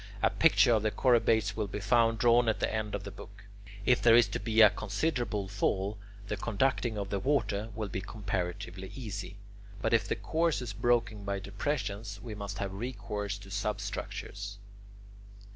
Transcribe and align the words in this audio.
A 0.23 0.31
picture 0.31 0.73
of 0.73 0.81
the 0.81 0.89
chorobates 0.89 1.55
will 1.55 1.67
be 1.67 1.79
found 1.79 2.17
drawn 2.17 2.49
at 2.49 2.59
the 2.59 2.73
end 2.73 2.95
of 2.95 3.03
the 3.03 3.11
book. 3.11 3.43
If 3.85 4.01
there 4.01 4.15
is 4.15 4.27
to 4.29 4.39
be 4.39 4.59
a 4.61 4.71
considerable 4.71 5.47
fall, 5.47 5.99
the 6.27 6.37
conducting 6.37 6.97
of 6.97 7.11
the 7.11 7.19
water 7.19 7.69
will 7.75 7.87
be 7.87 8.01
comparatively 8.01 8.91
easy. 8.95 9.37
But 9.79 9.93
if 9.93 10.07
the 10.07 10.15
course 10.15 10.59
is 10.59 10.73
broken 10.73 11.23
by 11.23 11.37
depressions, 11.37 12.19
we 12.19 12.33
must 12.33 12.57
have 12.57 12.73
recourse 12.73 13.37
to 13.37 13.51
substructures. 13.51 14.57